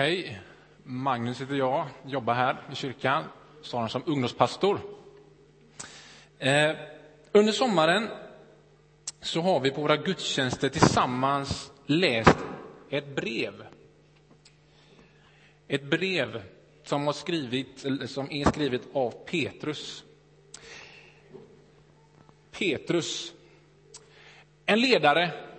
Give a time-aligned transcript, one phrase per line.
[0.00, 0.40] Hej,
[0.84, 3.24] Magnus heter jag, jobbar här i kyrkan,
[3.62, 4.80] snarare som ungdomspastor.
[6.38, 6.76] Eh,
[7.32, 8.08] under sommaren
[9.20, 12.38] så har vi på våra gudstjänster tillsammans läst
[12.90, 13.66] ett brev.
[15.68, 16.42] Ett brev
[16.84, 20.04] som, har skrivit, som är skrivet av Petrus.
[22.50, 23.32] Petrus,
[24.66, 25.49] en ledare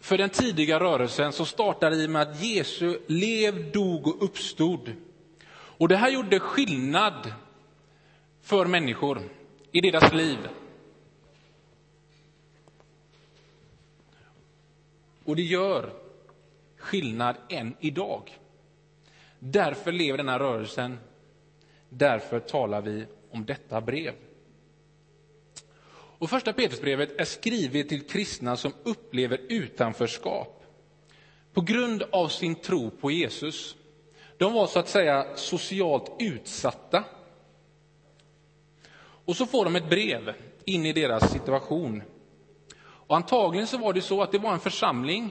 [0.00, 4.92] för den tidiga rörelsen så startade i med att Jesu lev, dog och uppstod.
[5.52, 7.32] Och det här gjorde skillnad
[8.40, 9.22] för människor
[9.72, 10.38] i deras liv.
[15.24, 15.92] Och det gör
[16.76, 18.38] skillnad än idag.
[19.38, 20.98] Därför lever den här rörelsen.
[21.88, 24.14] Därför talar vi om detta brev.
[26.20, 30.64] Och första Petrusbrevet är skrivet till kristna som upplever utanförskap
[31.52, 33.76] på grund av sin tro på Jesus.
[34.38, 37.04] De var så att säga socialt utsatta.
[39.24, 42.02] Och så får de ett brev in i deras situation.
[42.82, 45.30] Och antagligen så var det så att det var en församling,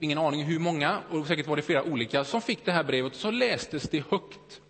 [0.00, 3.12] ingen aning hur många, och säkert var det flera olika, som fick det här brevet.
[3.12, 4.60] Och så lästes det högt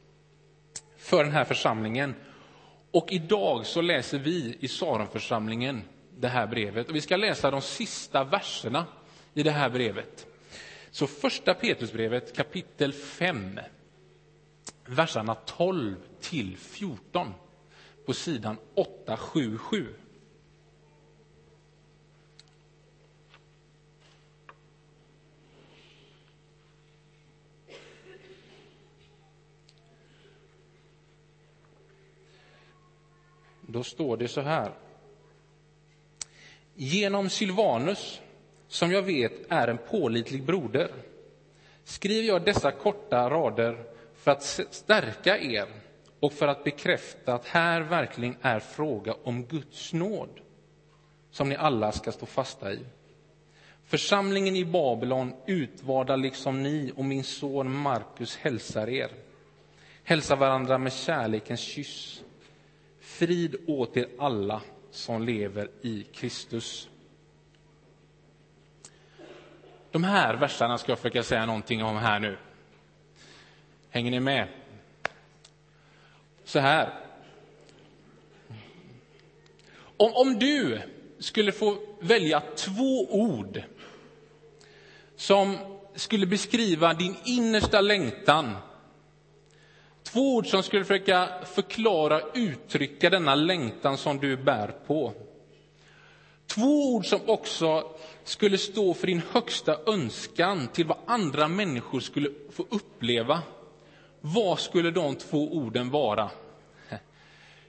[0.97, 2.15] för den här församlingen.
[2.97, 5.83] Och idag så läser vi i Saronförsamlingen
[6.19, 6.89] det här brevet.
[6.89, 8.87] Och vi ska läsa de sista verserna
[9.35, 10.27] i det här brevet.
[10.91, 13.61] Så första Petrusbrevet kapitel 5,
[14.87, 17.35] verserna 12 till 14
[18.07, 19.87] på sidan 877.
[33.67, 34.73] Då står det så här.
[36.75, 38.21] Genom Sylvanus,
[38.69, 40.91] som jag vet är en pålitlig broder,
[41.85, 45.67] skriver jag dessa korta rader för att stärka er
[46.21, 50.41] och för att bekräfta att här verkligen är fråga om Guds nåd,
[51.31, 52.79] som ni alla ska stå fasta i.
[53.85, 59.11] Församlingen i Babylon, utvalda liksom ni och min son Markus hälsar er.
[60.05, 62.23] Hälsa varandra med kärlekens kyss.
[63.19, 66.89] Frid åt er alla som lever i Kristus.
[69.91, 72.39] De här verserna ska jag försöka säga någonting om här nu.
[73.91, 74.49] Hänger ni med?
[76.45, 76.95] Så här.
[79.97, 80.81] Om, om du
[81.19, 83.63] skulle få välja två ord
[85.17, 85.59] som
[85.95, 88.57] skulle beskriva din innersta längtan
[90.17, 95.13] Två ord som skulle försöka förklara, uttrycka denna längtan som du bär på.
[96.47, 97.91] Två ord som också
[98.25, 103.43] skulle stå för din högsta önskan till vad andra människor skulle få uppleva.
[104.21, 106.31] Vad skulle de två orden vara?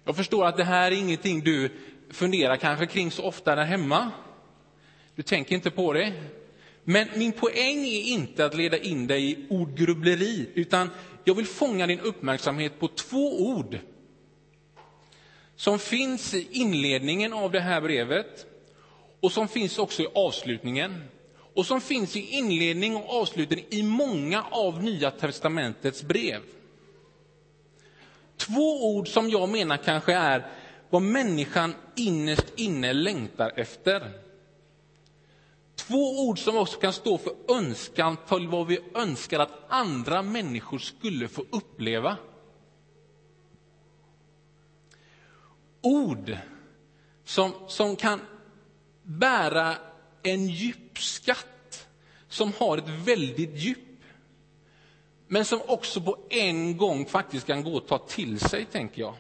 [0.04, 1.70] Jag förstår att det här är ingenting du
[2.12, 4.12] funderar kanske kring så ofta där hemma.
[5.16, 6.14] Du tänker inte på det.
[6.90, 10.90] Men min poäng är inte att leda in dig i ordgrubbleri, utan
[11.24, 13.80] jag vill fånga din uppmärksamhet på två ord
[15.56, 18.46] som finns i inledningen av det här brevet
[19.20, 21.04] och som finns också i avslutningen
[21.54, 26.42] och som finns i inledning och avslutning i många av Nya testamentets brev.
[28.38, 30.46] Två ord som jag menar kanske är
[30.90, 34.27] vad människan innerst inne längtar efter.
[35.88, 40.80] Två ord som också kan stå för önskan för vad vi önskar att andra människor
[40.80, 42.18] skulle få uppleva.
[45.82, 46.38] Ord
[47.24, 48.22] som, som kan
[49.04, 49.76] bära
[50.24, 51.88] en djup skatt
[52.28, 53.78] som har ett väldigt djup
[55.28, 59.16] men som också på en gång faktiskt kan gå att ta till sig, tänker jag.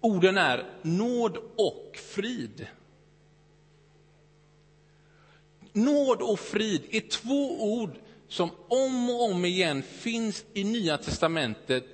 [0.00, 2.66] Orden är nåd och frid.
[5.76, 7.90] Nåd och frid är två ord
[8.28, 11.84] som om och om igen finns i Nya testamentet.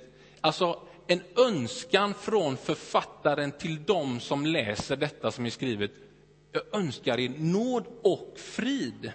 [0.41, 5.91] Alltså en önskan från författaren till dem som läser detta som är skrivet.
[6.51, 9.11] Jag önskar er nåd och frid.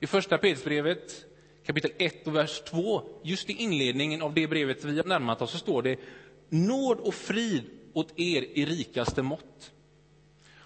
[0.00, 1.24] I första Petrusbrevet
[1.66, 5.50] kapitel 1 och vers 2, just i inledningen av det brevet vi har närmat oss,
[5.50, 5.98] så står det
[6.48, 7.62] nåd och frid
[7.92, 9.72] åt er i rikaste mått.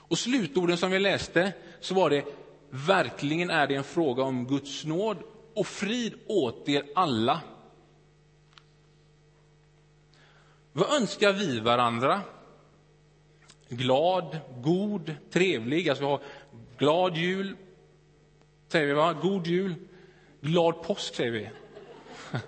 [0.08, 2.24] Och slutorden som vi läste, så var det
[2.70, 5.16] verkligen är det en fråga om Guds nåd
[5.54, 7.40] och frid åt er alla.
[10.72, 12.20] Vad önskar vi varandra?
[13.68, 15.88] Glad, god, trevlig.
[15.88, 16.20] Alltså vi har
[16.78, 17.56] glad jul,
[18.74, 19.12] Säger vi va?
[19.12, 19.74] God jul,
[20.40, 21.50] glad påsk säger vi.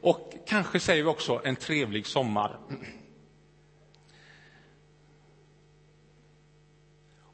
[0.00, 2.58] Och kanske säger vi också en trevlig sommar.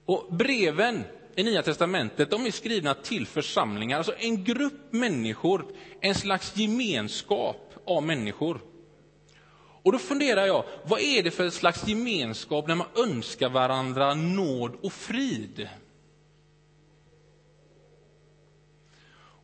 [0.05, 1.05] Och breven
[1.37, 5.67] i Nya testamentet de är skrivna till församlingar, alltså en grupp människor,
[6.01, 8.61] en slags gemenskap av människor.
[9.83, 14.77] Och då funderar jag, vad är det för slags gemenskap när man önskar varandra nåd
[14.83, 15.69] och frid?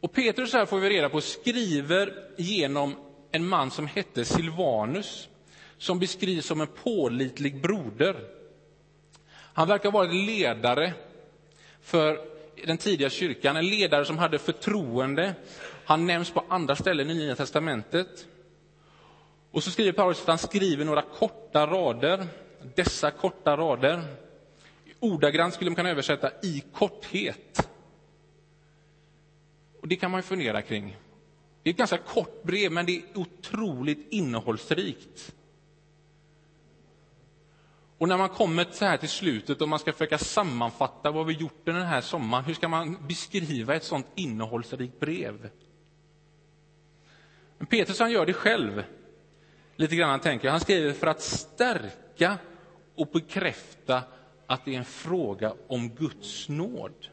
[0.01, 2.95] Och Petrus här får vi reda på skriver genom
[3.33, 5.29] en man som hette Silvanus,
[5.79, 8.39] som beskrivs som en pålitlig broder.
[9.52, 10.93] Han verkar ha varit ledare
[11.81, 12.20] för
[12.67, 15.35] den tidiga kyrkan, en ledare som hade förtroende.
[15.85, 18.26] Han nämns på andra ställen i Nya testamentet.
[19.50, 22.26] Och så skriver Paulus att han skriver några korta rader,
[22.75, 24.02] dessa korta rader.
[25.00, 27.69] Ordagrant skulle man kunna översätta i korthet.
[29.81, 30.97] Och det kan man ju fundera kring.
[31.62, 35.35] Det är ett ganska kort brev, men det är otroligt innehållsrikt.
[38.00, 41.32] Och när man kommer så här till slutet och man ska försöka sammanfatta vad vi
[41.32, 45.50] gjort den här sommaren, hur ska man beskriva ett sånt innehållsrikt brev?
[47.58, 48.85] Men Petrus han gör det själv,
[49.76, 50.52] lite grann tänker jag.
[50.52, 52.38] Han skriver för att stärka
[52.94, 54.02] och bekräfta
[54.47, 57.08] att det är en fråga om Guds nåd.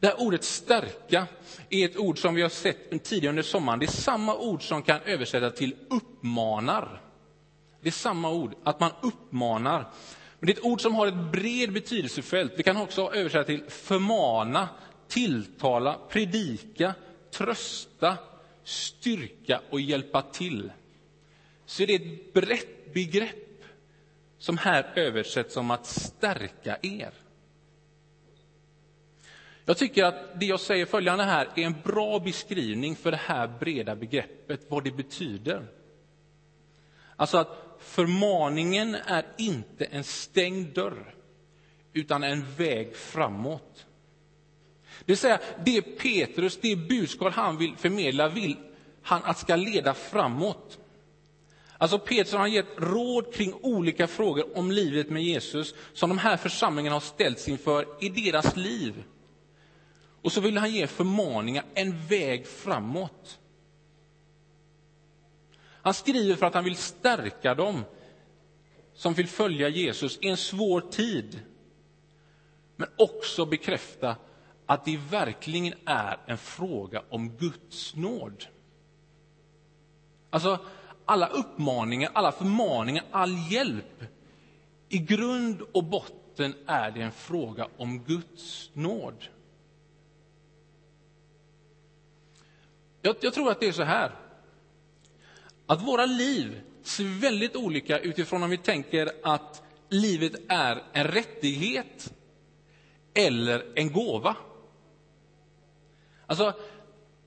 [0.00, 1.26] Det här ordet stärka
[1.70, 3.78] är ett ord som vi har sett tidigare under sommaren.
[3.78, 7.03] Det är samma ord som kan översättas till uppmanar.
[7.84, 9.90] Det är samma ord, att man uppmanar.
[10.38, 12.52] Men det är ett ord som har ett bred betydelsefält.
[12.56, 14.68] Vi kan också översätta till förmana,
[15.08, 16.94] tilltala, predika,
[17.30, 18.16] trösta,
[18.62, 20.72] styrka och hjälpa till.
[21.66, 23.64] Så det är ett brett begrepp
[24.38, 27.10] som här översätts som att stärka er.
[29.64, 33.48] Jag tycker att det jag säger följande här är en bra beskrivning för det här
[33.60, 35.66] breda begreppet, vad det betyder.
[37.16, 41.14] Alltså att förmaningen är inte en stängd dörr,
[41.92, 43.86] utan en väg framåt.
[44.98, 48.56] Det vill säga, det Petrus, det budskap han vill förmedla, vill
[49.02, 50.78] han att ska leda framåt.
[51.78, 56.36] Alltså Petrus har gett råd kring olika frågor om livet med Jesus som de här
[56.36, 59.04] församlingarna har ställts inför i deras liv.
[60.22, 63.38] Och så vill han ge förmaningar, en väg framåt.
[65.84, 67.84] Han skriver för att han vill stärka dem
[68.94, 71.42] som vill följa Jesus i en svår tid.
[72.76, 74.16] Men också bekräfta
[74.66, 78.44] att det verkligen är en fråga om Guds nåd.
[80.30, 80.58] Alltså,
[81.04, 84.04] alla uppmaningar, alla förmaningar, all hjälp.
[84.88, 89.24] I grund och botten är det en fråga om Guds nåd.
[93.02, 94.23] Jag, jag tror att det är så här,
[95.66, 102.12] att våra liv ser väldigt olika utifrån om vi tänker att livet är en rättighet
[103.14, 104.36] eller en gåva.
[106.26, 106.52] Alltså,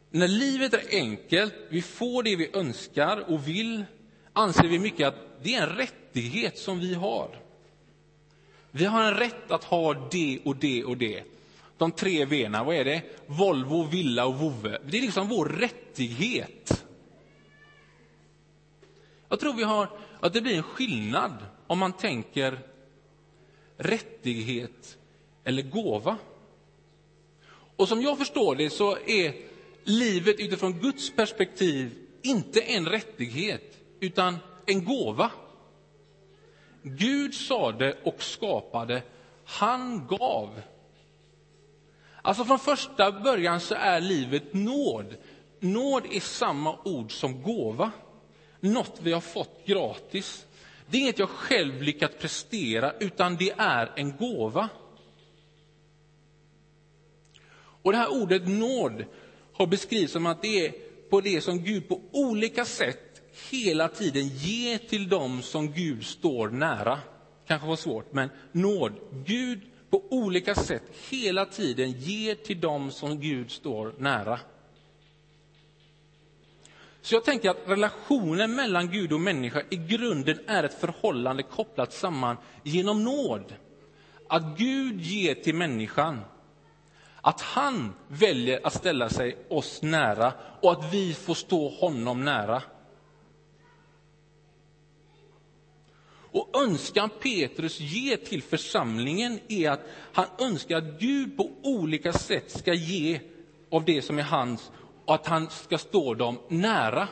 [0.09, 3.85] när livet är enkelt, vi får det vi önskar och vill,
[4.33, 7.39] anser vi mycket att det är en rättighet som vi har.
[8.71, 11.23] Vi har en rätt att ha det och det och det.
[11.77, 13.01] De tre V'na, vad är det?
[13.25, 14.77] Volvo, villa och vovve.
[14.85, 16.86] Det är liksom vår rättighet.
[19.29, 21.33] Jag tror vi har, att det blir en skillnad
[21.67, 22.59] om man tänker
[23.77, 24.97] rättighet
[25.43, 26.17] eller gåva.
[27.75, 29.35] Och som jag förstår det så är
[29.83, 35.31] livet utifrån Guds perspektiv inte en rättighet, utan en gåva.
[36.81, 39.03] Gud sade och skapade,
[39.45, 40.61] han gav.
[42.21, 45.15] Alltså från första början så är livet nåd.
[45.59, 47.91] Nåd är samma ord som gåva.
[48.59, 50.45] Något vi har fått gratis.
[50.89, 54.69] Det är inget jag själv lyckats prestera, utan det är en gåva.
[57.81, 59.05] Och det här ordet nåd
[59.53, 60.73] har beskrivits som att det är
[61.09, 63.21] på det som Gud på olika sätt
[63.51, 66.99] hela tiden ger till dem som Gud står nära.
[67.47, 68.93] Kanske var svårt, men nåd.
[69.25, 74.39] Gud på olika sätt hela tiden ger till dem som Gud står nära.
[77.01, 81.93] Så jag tänker att relationen mellan Gud och människa i grunden är ett förhållande kopplat
[81.93, 83.55] samman genom nåd.
[84.29, 86.21] Att Gud ger till människan.
[87.21, 92.61] Att han väljer att ställa sig oss nära och att vi får stå honom nära.
[96.31, 99.81] Och önskan Petrus ger till församlingen är att
[100.13, 103.19] han önskar att Gud på olika sätt ska ge
[103.71, 104.71] av det som är hans
[105.07, 107.07] och att han ska stå dem nära.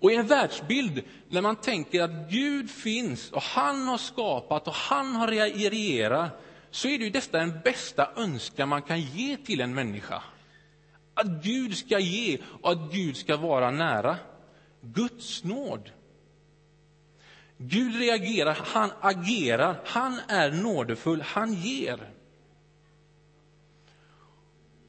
[0.00, 4.74] Och i en världsbild när man tänker att Gud finns och han har skapat och
[4.74, 6.30] han har regerat
[6.70, 10.22] så är det ju detta den bästa önskan man kan ge till en människa.
[11.14, 14.16] Att Gud ska ge och att Gud ska vara nära.
[14.80, 15.90] Guds nåd.
[17.56, 22.17] Gud reagerar, han agerar, han är nådefull, han ger.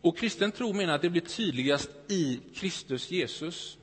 [0.01, 3.77] Och kristen tro menar att det blir tydligast i Kristus Jesus.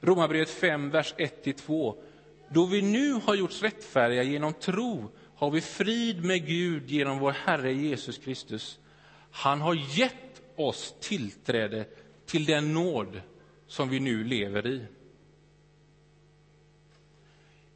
[0.00, 1.94] Romarbrevet 5, vers 1-2.
[2.48, 7.32] Då vi nu har gjorts rättfärdiga genom tro har vi frid med Gud genom vår
[7.32, 8.78] Herre Jesus Kristus.
[9.30, 11.84] Han har gett oss tillträde
[12.26, 13.20] till den nåd
[13.66, 14.84] som vi nu lever i.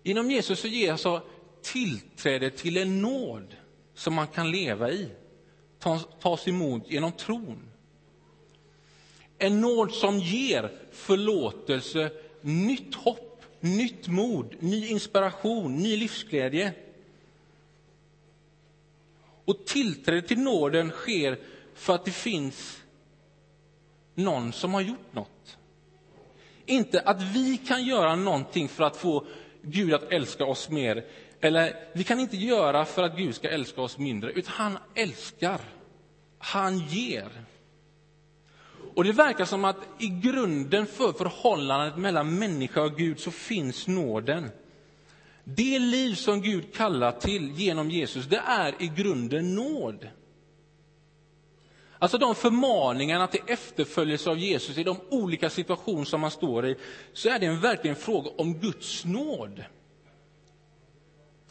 [0.03, 1.23] Inom Jesus så ger alltså
[1.63, 3.57] tillträde till en nåd
[3.95, 5.09] som man kan leva i,
[6.21, 7.69] tas emot genom tron.
[9.39, 12.11] En nåd som ger förlåtelse,
[12.41, 16.73] nytt hopp, nytt mod, ny inspiration, ny livsglädje.
[19.45, 21.39] Och tillträde till nåden sker
[21.75, 22.83] för att det finns
[24.15, 25.59] någon som har gjort något.
[26.67, 29.27] Inte att vi kan göra någonting för att få
[29.63, 31.05] Gud att älska oss mer.
[31.45, 35.61] Eller vi kan inte göra för att Gud ska älska oss mindre, utan han älskar.
[36.39, 37.31] Han ger.
[38.95, 43.87] Och det verkar som att i grunden för förhållandet mellan människa och Gud så finns
[43.87, 44.51] nåden.
[45.45, 50.09] Det liv som Gud kallar till genom Jesus, det är i grunden nåd.
[51.99, 56.77] Alltså de förmaningarna till efterföljelse av Jesus i de olika situationer som man står i,
[57.13, 59.65] så är det en verkligen fråga om Guds nåd.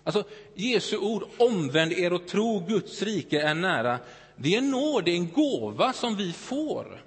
[0.04, 0.24] Alltså
[0.56, 4.00] Jesu ord, omvänd er och tro, Guds rike är nära.
[4.36, 7.04] Det är en nåd, det är en gåva som vi får.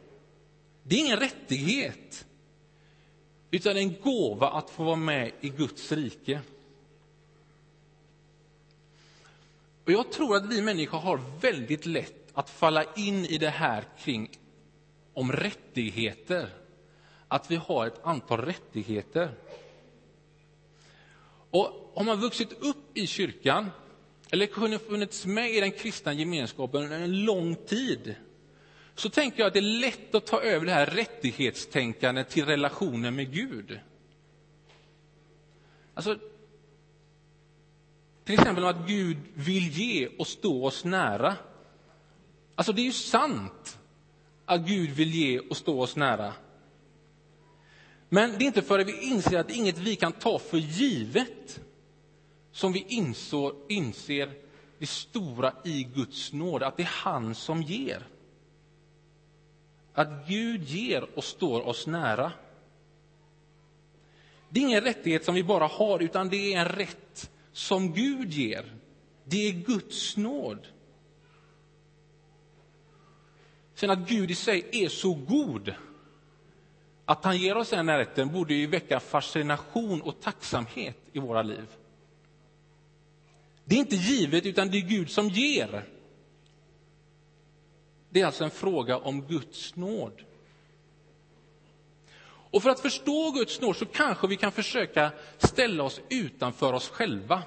[0.83, 2.27] Det är ingen rättighet,
[3.51, 6.41] utan en gåva att få vara med i Guds rike.
[9.85, 13.85] Och Jag tror att vi människor har väldigt lätt att falla in i det här
[13.99, 14.31] kring
[15.15, 16.49] om rättigheter.
[17.29, 19.31] Att vi har ett antal rättigheter.
[21.55, 23.71] Och har man vuxit upp i kyrkan
[24.31, 28.15] eller funnits med i den kristna gemenskapen under en lång tid
[28.95, 33.17] så tänker jag att det är lätt att ta över det här rättighetstänkandet till relationen
[33.17, 33.81] med Gud.
[35.95, 36.19] Alltså,
[38.25, 41.37] till exempel att Gud vill ge och stå oss nära.
[42.55, 43.79] Alltså det är ju sant
[44.45, 46.33] att Gud vill ge och stå oss nära.
[48.15, 50.59] Men det är inte förrän vi inser att det är inget vi kan ta för
[50.59, 51.61] givet
[52.53, 54.33] som vi insår, inser
[54.79, 58.07] det stora i Guds nåd, att det är han som ger.
[59.93, 62.33] Att Gud ger och står oss nära.
[64.49, 68.33] Det är ingen rättighet som vi bara har, utan det är en rätt som Gud
[68.33, 68.75] ger.
[69.25, 70.67] Det är Guds nåd.
[73.75, 75.75] Sen att Gud i sig är så god
[77.05, 81.43] att han ger oss den här rätten borde ju väcka fascination och tacksamhet i våra
[81.43, 81.67] liv.
[83.65, 85.85] Det är inte givet, utan det är Gud som ger.
[88.11, 90.23] Det är alltså en fråga om Guds nåd.
[92.27, 96.89] Och för att förstå Guds nåd så kanske vi kan försöka ställa oss utanför oss
[96.89, 97.43] själva.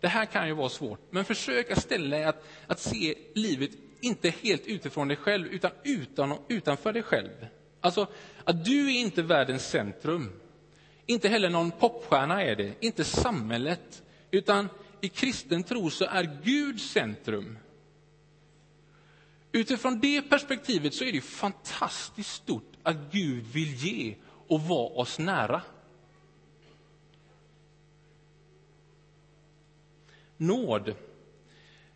[0.00, 4.30] Det här kan ju vara svårt, men försök att ställa att, att se livet inte
[4.30, 7.46] helt utifrån dig själv, utan utan, utanför dig själv.
[7.80, 8.06] Alltså,
[8.44, 10.32] att du är inte världens centrum.
[11.06, 14.02] Inte heller någon popstjärna är det, inte samhället.
[14.30, 14.68] Utan
[15.00, 17.58] i kristen tro så är Gud centrum.
[19.52, 24.14] Utifrån det perspektivet så är det fantastiskt stort att Gud vill ge
[24.46, 25.62] och vara oss nära.
[30.36, 30.94] Nåd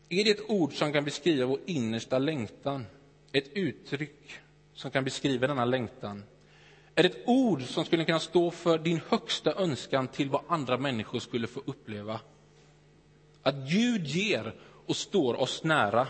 [0.09, 2.87] är det ett ord som kan beskriva vår innersta längtan?
[3.33, 4.41] Ett uttryck
[4.75, 6.25] som kan beskriva denna längtan?
[6.95, 10.79] Är det ett ord som skulle kunna stå för din högsta önskan till vad andra
[10.79, 12.21] människor skulle få uppleva?
[13.43, 14.55] Att Gud ger
[14.87, 16.07] och står oss nära.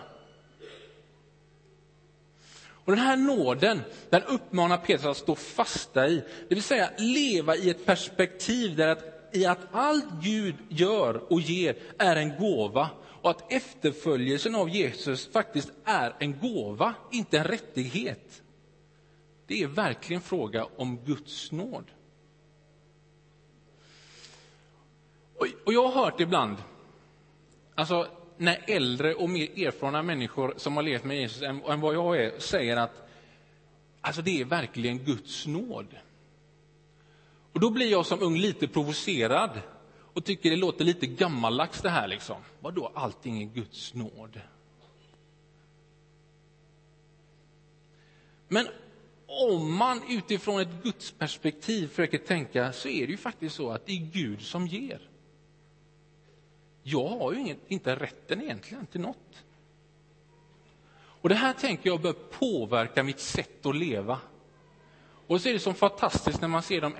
[2.84, 7.56] Och Den här nåden den uppmanar Petrus att stå fasta i, det vill säga leva
[7.56, 12.90] i ett perspektiv där att, i att allt Gud gör och ger är en gåva
[13.22, 18.41] och att efterföljelsen av Jesus faktiskt är en gåva, inte en rättighet.
[19.52, 21.84] Det är verkligen fråga om Guds nåd.
[25.36, 26.56] Och, och jag har hört ibland,
[27.74, 28.06] alltså
[28.36, 32.16] när äldre och mer erfarna människor som har levt med Jesus än, än vad jag
[32.16, 33.08] är, säger att
[34.00, 35.96] alltså det är verkligen Guds nåd.
[37.52, 39.60] Och då blir jag som ung lite provocerad
[39.98, 42.08] och tycker det låter lite gammaldags det här.
[42.08, 42.36] Liksom.
[42.60, 44.40] Vadå, allting är Guds nåd?
[48.48, 48.68] Men
[49.32, 53.92] om man utifrån ett gudsperspektiv försöker tänka så är det ju faktiskt så att det
[53.92, 55.00] är Gud som ger.
[56.82, 59.44] Jag har ju ingen, inte rätten egentligen till något.
[60.94, 64.18] Och det här tänker jag bör påverka mitt sätt att leva.
[65.26, 66.94] Och så är det så fantastiskt när man ser de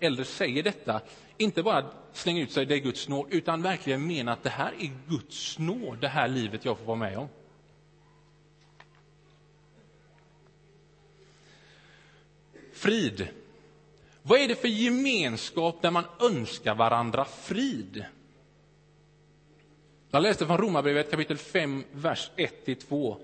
[0.00, 1.00] äldre säger detta.
[1.36, 4.72] Inte bara slänga ut sig, det är Guds nåd, utan verkligen mena att det här
[4.78, 7.28] är Guds nåd, det här livet jag får vara med om.
[12.84, 13.28] Frid.
[14.22, 18.04] Vad är det för gemenskap där man önskar varandra frid?
[20.10, 23.16] Jag läste från Romarbrevet kapitel 5, vers 1-2.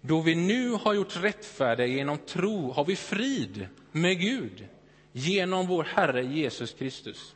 [0.00, 4.68] Då vi nu har gjort rättfärdiga genom tro har vi frid med Gud
[5.12, 7.34] genom vår Herre Jesus Kristus.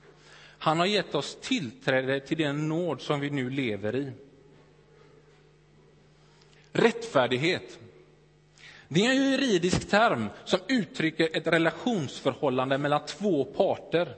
[0.59, 4.13] Han har gett oss tillträde till den nåd som vi nu lever i.
[6.73, 7.79] Rättfärdighet.
[8.93, 14.17] Det är en juridisk term som uttrycker ett relationsförhållande mellan två parter.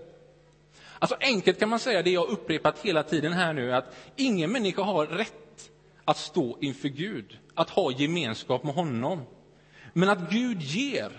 [0.99, 4.83] Alltså enkelt kan man säga det jag upprepat hela tiden här nu, att ingen människa
[4.83, 5.71] har rätt
[6.05, 9.23] att stå inför Gud, att ha gemenskap med honom.
[9.93, 11.13] Men att Gud ger,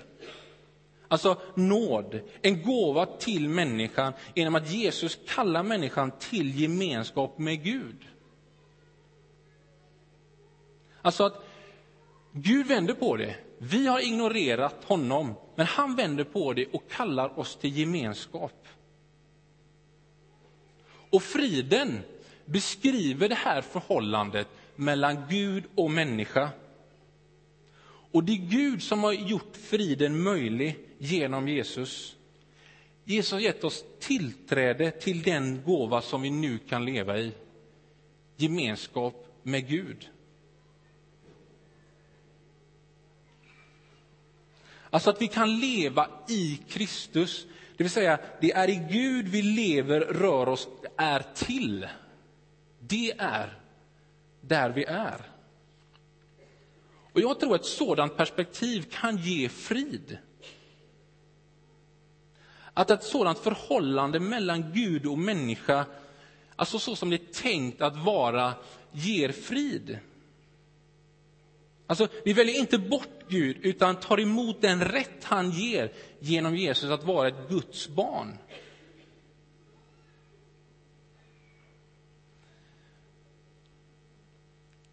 [1.08, 8.06] alltså nåd, en gåva till människan genom att Jesus kallar människan till gemenskap med Gud.
[11.02, 11.46] Alltså att
[12.34, 13.36] Gud vänder på det.
[13.58, 18.68] Vi har ignorerat honom, men han vänder på det och kallar oss till gemenskap.
[21.10, 22.00] Och friden
[22.46, 26.50] beskriver det här förhållandet mellan Gud och människa.
[28.12, 32.16] Och det är Gud som har gjort friden möjlig genom Jesus.
[33.04, 37.32] Jesus har gett oss tillträde till den gåva som vi nu kan leva i.
[38.38, 40.10] Gemenskap med Gud.
[44.94, 47.46] Alltså att vi kan leva i Kristus.
[47.78, 51.88] Det vill säga, det är i Gud vi lever, rör oss, är till.
[52.80, 53.60] Det är
[54.42, 55.22] där vi är.
[57.14, 60.18] Och Jag tror att ett sådant perspektiv kan ge frid.
[62.74, 65.86] Att ett sådant förhållande mellan Gud och människa,
[66.56, 68.54] alltså så som det är tänkt att vara,
[68.92, 70.00] ger frid.
[71.88, 76.90] Alltså, vi väljer inte bort Gud, utan tar emot den rätt han ger genom Jesus
[76.90, 78.38] att vara ett Guds barn.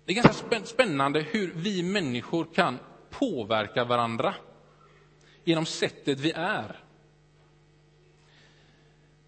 [0.04, 2.78] Det är ganska spännande hur vi människor kan
[3.10, 4.34] påverka varandra
[5.44, 6.84] genom sättet vi är.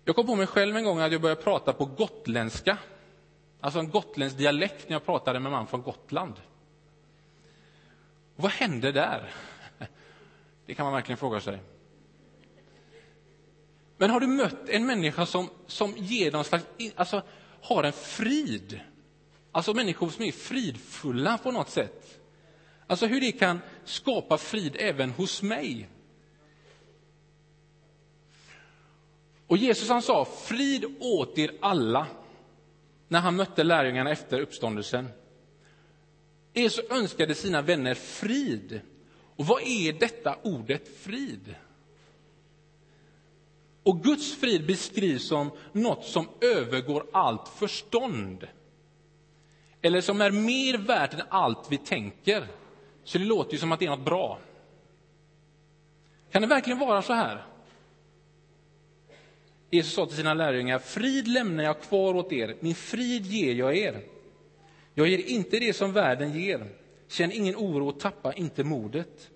[0.04, 2.78] Jag kom på mig själv en gång att jag började prata på gotländska,
[3.60, 6.34] alltså en gotländsk dialekt när jag pratade med en man från Gotland.
[8.36, 9.30] Vad hände där?
[10.66, 11.58] Det kan man verkligen fråga sig.
[13.96, 16.64] Men har du mött en människa som, som ger någon slags,
[16.96, 17.22] alltså
[17.62, 18.80] har en frid?
[19.52, 22.20] Alltså människor som är fridfulla på något sätt.
[22.86, 25.88] Alltså hur det kan skapa frid även hos mig.
[29.46, 32.06] Och Jesus han sa frid åt er alla
[33.08, 35.08] när han mötte lärjungarna efter uppståndelsen.
[36.52, 38.80] Jesus önskade sina vänner frid.
[39.36, 41.54] Och vad är detta ordet frid?
[43.82, 48.46] Och Guds frid beskrivs som något som övergår allt förstånd.
[49.82, 52.46] Eller som är mer värt än allt vi tänker.
[53.04, 54.38] Så det låter ju som att det är något bra.
[56.30, 57.46] Kan det verkligen vara så här?
[59.70, 63.76] Jesus sa till sina lärjungar, frid lämnar jag kvar åt er, min frid ger jag
[63.76, 64.02] er.
[64.94, 66.68] Jag ger inte det som världen ger.
[67.08, 69.30] Känn ingen oro och tappa inte modet.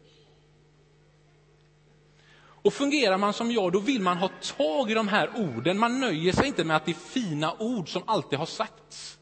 [2.67, 5.79] Och fungerar man som jag, då vill man ha tag i de här orden.
[5.79, 9.19] Man nöjer sig inte med att det är fina ord som alltid har sagts.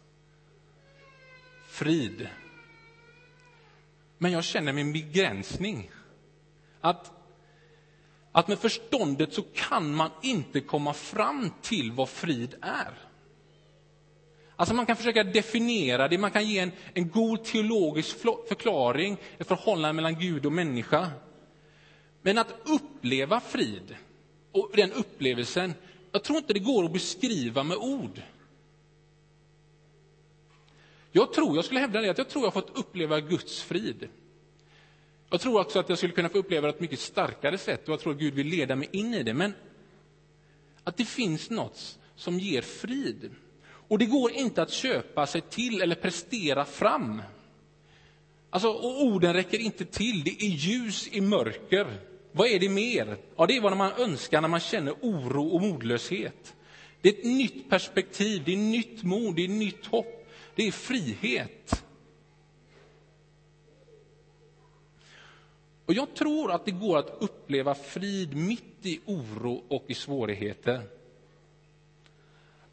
[1.68, 2.28] Frid.
[4.18, 5.90] Men jag känner min begränsning.
[6.80, 7.12] Att,
[8.32, 12.94] att med förståndet så kan man inte komma fram till vad frid är.
[14.56, 18.16] Alltså man kan försöka definiera det, man kan ge en, en god teologisk
[18.48, 21.10] förklaring, ett förhållande mellan Gud och människa.
[22.22, 23.96] Men att uppleva frid,
[24.52, 25.74] och den upplevelsen,
[26.12, 28.22] jag tror inte det går att beskriva med ord.
[31.12, 34.08] Jag tror, jag skulle hävda det, att jag tror jag har fått uppleva Guds frid.
[35.30, 37.88] Jag tror också att jag skulle kunna få uppleva det på ett mycket starkare sätt
[37.88, 39.34] och jag tror att Gud vill leda mig in i det.
[39.34, 39.54] Men
[40.84, 43.30] att det finns något som ger frid.
[43.88, 47.22] Och det går inte att köpa sig till eller prestera fram.
[48.50, 50.24] Alltså, och orden räcker inte till.
[50.24, 52.00] Det är ljus i mörker.
[52.32, 53.16] Vad är det mer?
[53.36, 56.54] Ja, det är vad man önskar när man känner oro och modlöshet.
[57.00, 60.72] Det är ett nytt perspektiv, det är nytt mod, det är nytt hopp, det är
[60.72, 61.84] frihet.
[65.86, 70.82] Och jag tror att det går att uppleva frid mitt i oro och i svårigheter.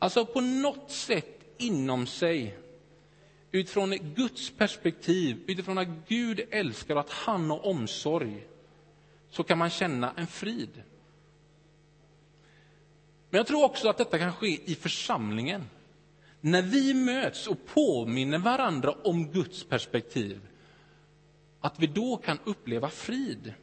[0.01, 2.57] Alltså på något sätt inom sig,
[3.51, 8.47] utifrån Guds perspektiv, utifrån att Gud älskar och att han har omsorg,
[9.29, 10.83] så kan man känna en frid.
[13.29, 15.69] Men jag tror också att detta kan ske i församlingen.
[16.41, 20.41] När vi möts och påminner varandra om Guds perspektiv,
[21.59, 23.53] att vi då kan uppleva frid.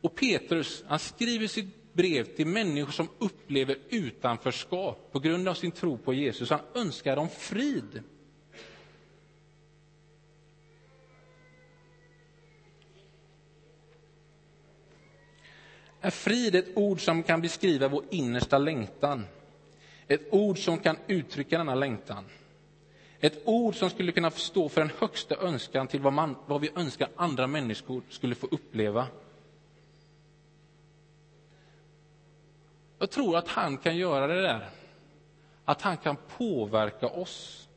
[0.00, 5.70] Och Petrus han skriver sitt brev till människor som upplever utanförskap på grund av sin
[5.70, 6.50] tro på Jesus.
[6.50, 8.02] Han önskar dem frid.
[16.00, 19.26] Är frid ett ord som kan beskriva vår innersta längtan?
[20.08, 22.24] Ett ord som kan uttrycka denna längtan?
[23.20, 26.70] Ett ord som skulle kunna stå för en högsta önskan till vad, man, vad vi
[26.76, 29.06] önskar andra människor skulle få uppleva.
[33.00, 34.68] Jag tror att han kan göra det där.
[35.64, 37.68] Att han kan påverka oss.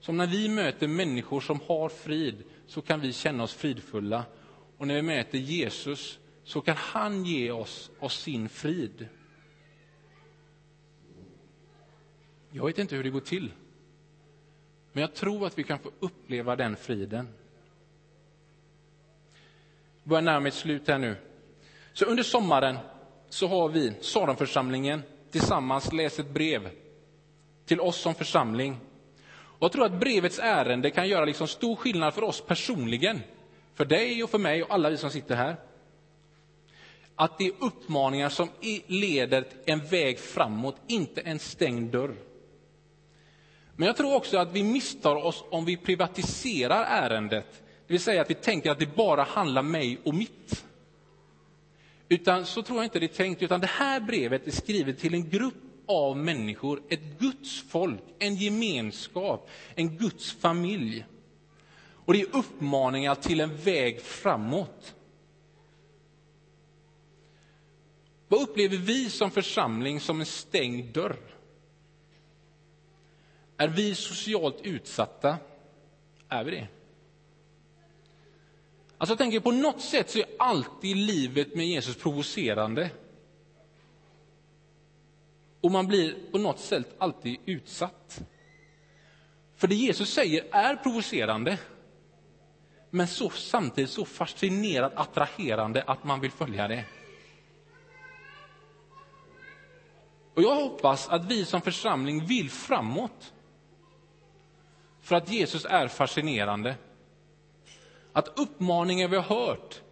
[0.00, 4.24] Som när vi möter människor som har frid så kan vi känna oss fridfulla.
[4.78, 9.08] Och när vi möter Jesus så kan han ge oss oss sin frid.
[12.50, 13.52] Jag vet inte hur det går till.
[14.92, 17.28] Men jag tror att vi kan få uppleva den friden.
[20.02, 21.16] Jag börjar närma mig ett slut här nu.
[21.92, 22.78] Så under sommaren
[23.28, 26.70] så har vi, Saronförsamlingen, tillsammans läst ett brev
[27.66, 28.76] till oss som församling.
[29.30, 33.20] Och jag tror att brevets ärende kan göra liksom stor skillnad för oss personligen.
[33.74, 35.56] För dig och för mig och alla vi som sitter här.
[37.14, 38.48] Att det är uppmaningar som
[38.86, 42.14] leder en väg framåt, inte en stängd dörr.
[43.76, 47.46] Men jag tror också att vi misstar oss om vi privatiserar ärendet.
[47.86, 50.64] Det vill säga att vi tänker att det bara handlar mig och mitt.
[52.08, 55.14] Utan så tror jag inte det är tänkt, utan det här brevet är skrivet till
[55.14, 55.54] en grupp
[55.86, 61.06] av människor, ett Guds folk, en gemenskap, en Guds familj.
[62.04, 64.94] Och det är uppmaningar till en väg framåt.
[68.28, 71.18] Vad upplever vi som församling som en stängd dörr?
[73.56, 75.36] Är vi socialt utsatta?
[76.28, 76.68] Är vi det?
[78.98, 82.90] Alltså jag tänker på något sätt så är alltid livet med Jesus provocerande.
[85.60, 88.22] Och man blir på något sätt alltid utsatt.
[89.56, 91.58] För det Jesus säger är provocerande,
[92.90, 96.84] men så, samtidigt så fascinerat attraherande att man vill följa det.
[100.34, 103.32] Och jag hoppas att vi som församling vill framåt.
[105.00, 106.74] För att Jesus är fascinerande.
[108.12, 109.82] Att uppmaningen vi har hört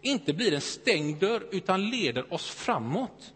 [0.00, 3.34] inte blir en stängd dörr utan leder oss framåt.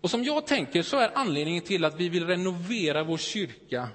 [0.00, 3.88] Och som jag tänker så är anledningen till att vi vill renovera vår kyrka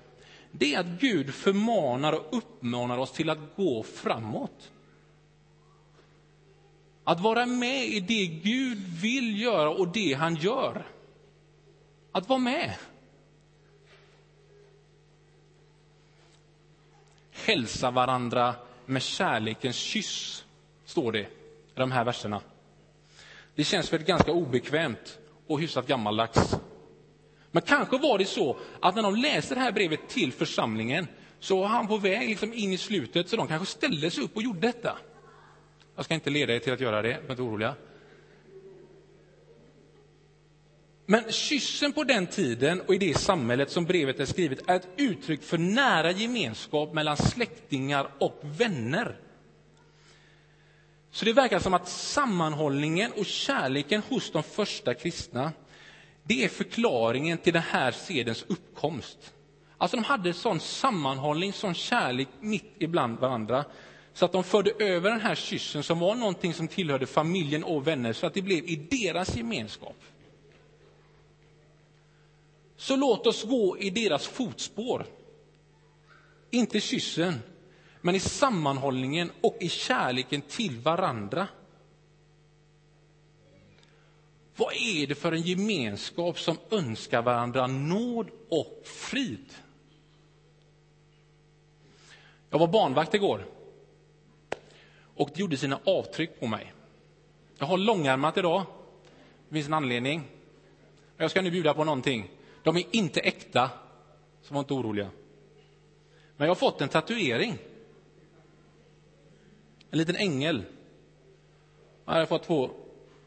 [0.52, 4.72] det är att Gud förmanar och uppmanar oss till att gå framåt.
[7.04, 10.88] Att vara med i det Gud vill göra och det han gör.
[12.12, 12.76] Att vara med.
[17.46, 20.46] Hälsa varandra med kärlekens kyss,
[20.86, 21.28] står det i
[21.76, 22.42] de här verserna.
[23.56, 26.56] Det känns väl ganska obekvämt och hyfsat gammaldags.
[27.52, 31.08] Men kanske var det så att när de läste det här brevet till församlingen
[31.40, 34.36] så var han på väg liksom in i slutet, så de kanske ställde sig upp
[34.36, 34.98] och gjorde detta.
[35.96, 37.76] Jag ska inte leda er till att göra det, var inte oroliga.
[41.12, 44.88] Men kyssen på den tiden och i det samhället som brevet är skrivet är ett
[44.98, 49.20] uttryck för nära gemenskap mellan släktingar och vänner.
[51.12, 55.52] Så det verkar som att sammanhållningen och kärleken hos de första kristna
[56.24, 59.34] det är förklaringen till den här sedens uppkomst.
[59.78, 63.66] Alltså de hade sån sammanhållning, sån kärlek mitt ibland varandra
[64.14, 67.88] så att de förde över den här kyssen som var någonting som tillhörde familjen och
[67.88, 69.96] vänner så att det blev i deras gemenskap.
[72.82, 75.06] Så låt oss gå i deras fotspår.
[76.50, 77.40] Inte i kyssen,
[78.02, 81.48] men i sammanhållningen och i kärleken till varandra.
[84.56, 89.54] Vad är det för en gemenskap som önskar varandra nåd och frid?
[92.50, 93.46] Jag var barnvakt igår
[95.16, 96.74] och det gjorde sina avtryck på mig.
[97.58, 98.66] Jag har långärmat idag.
[99.50, 100.24] Det finns en anledning.
[101.18, 102.30] Jag ska nu bjuda på någonting.
[102.64, 103.70] De är inte äkta,
[104.42, 105.10] så var inte oroliga.
[106.38, 107.58] Men jag har fått en tatuering.
[109.92, 110.64] En liten ängel.
[112.06, 112.70] Jag har fått två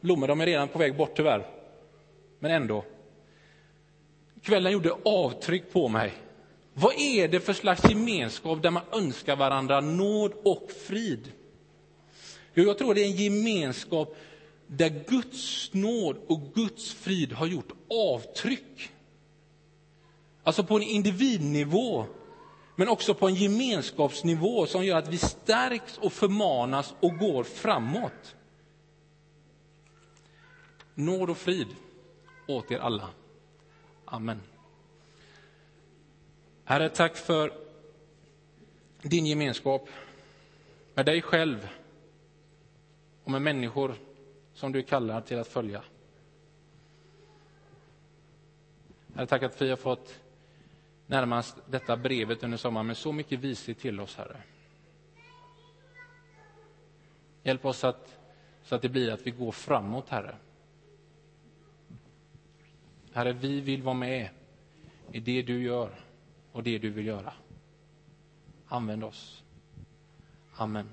[0.00, 0.28] blommor.
[0.28, 1.46] De är redan på väg bort tyvärr.
[2.38, 2.84] Men ändå.
[4.42, 6.12] Kvällen gjorde avtryck på mig.
[6.74, 11.32] Vad är det för slags gemenskap där man önskar varandra nåd och frid?
[12.54, 14.16] Jo, jag tror det är en gemenskap
[14.66, 18.90] där Guds nåd och Guds frid har gjort avtryck.
[20.44, 22.06] Alltså på en individnivå,
[22.76, 28.36] men också på en gemenskapsnivå som gör att vi stärks och förmanas och går framåt.
[30.94, 31.68] Nåd och frid
[32.46, 33.08] åt er alla.
[34.04, 34.40] Amen.
[36.64, 37.52] Herre, tack för
[39.02, 39.88] din gemenskap
[40.94, 41.68] med dig själv
[43.24, 43.94] och med människor
[44.54, 45.82] som du kallar till att följa.
[49.14, 50.20] Herre, tack att vi har fått
[51.06, 54.42] närmast detta brevet under sommaren med så mycket vishet till oss, Herre.
[57.42, 58.18] Hjälp oss att,
[58.62, 60.36] så att det blir att vi går framåt, Herre.
[63.12, 64.28] Herre, vi vill vara med
[65.12, 66.00] i det du gör
[66.52, 67.32] och det du vill göra.
[68.66, 69.42] Använd oss.
[70.56, 70.88] Amen.